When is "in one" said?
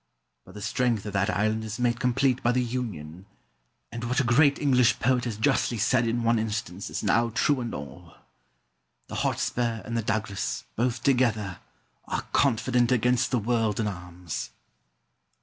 6.07-6.39